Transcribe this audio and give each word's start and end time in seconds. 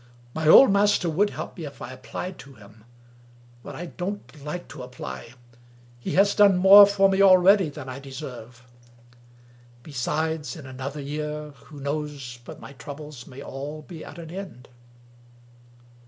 My 0.33 0.47
old 0.47 0.71
mas 0.71 0.97
ter 0.97 1.09
would 1.11 1.29
help 1.29 1.57
me 1.59 1.65
if 1.65 1.79
I 1.79 1.93
applied 1.93 2.39
to 2.39 2.55
him— 2.55 2.85
^but 3.63 3.75
I 3.75 3.85
don't 3.85 4.43
like 4.43 4.67
to 4.69 4.81
apply: 4.81 5.35
he 5.99 6.13
has 6.13 6.33
done 6.33 6.57
more 6.57 6.87
for 6.87 7.07
me 7.07 7.21
already 7.21 7.69
than 7.69 7.87
I 7.87 7.99
deserve. 7.99 8.65
Besides, 9.83 10.55
in 10.55 10.65
another 10.65 11.01
year 11.01 11.51
who 11.51 11.79
knows 11.79 12.39
but 12.43 12.59
my 12.59 12.73
troubles 12.73 13.27
may 13.27 13.43
all 13.43 13.83
be 13.83 14.03
at 14.03 14.17
an 14.17 14.31
end? 14.31 14.69